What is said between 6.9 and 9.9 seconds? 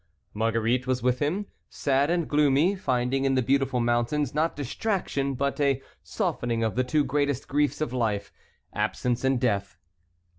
greatest griefs of life,—absence and death.